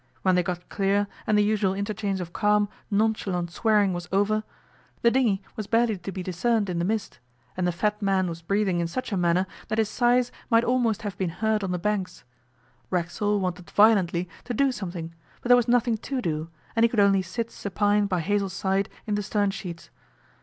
When 0.23 0.33
they 0.33 0.41
got 0.41 0.67
clear, 0.67 1.05
and 1.27 1.37
the 1.37 1.43
usual 1.43 1.75
interchange 1.75 2.21
of 2.21 2.33
calm, 2.33 2.69
nonchalant 2.89 3.51
swearing 3.51 3.93
was 3.93 4.09
over, 4.11 4.43
the 5.03 5.11
dinghy 5.11 5.43
was 5.55 5.67
barely 5.67 5.95
to 5.95 6.11
be 6.11 6.23
discerned 6.23 6.71
in 6.71 6.79
the 6.79 6.85
mist, 6.85 7.19
and 7.55 7.67
the 7.67 7.71
fat 7.71 8.01
man 8.01 8.27
was 8.27 8.41
breathing 8.41 8.79
in 8.79 8.87
such 8.87 9.11
a 9.11 9.15
manner 9.15 9.45
that 9.67 9.77
his 9.77 9.89
sighs 9.89 10.31
might 10.49 10.63
almost 10.63 11.03
have 11.03 11.15
been 11.19 11.29
heard 11.29 11.63
on 11.63 11.69
the 11.69 11.77
banks. 11.77 12.23
Racksole 12.89 13.39
wanted 13.39 13.69
violently 13.69 14.27
to 14.45 14.55
do 14.55 14.71
something, 14.71 15.13
but 15.39 15.49
there 15.49 15.55
was 15.55 15.67
nothing 15.67 15.97
to 15.97 16.19
do; 16.19 16.49
he 16.75 16.87
could 16.87 16.99
only 16.99 17.21
sit 17.21 17.51
supine 17.51 18.07
by 18.07 18.21
Hazell's 18.21 18.53
side 18.53 18.89
in 19.05 19.13
the 19.13 19.21
stern 19.21 19.51
sheets. 19.51 19.91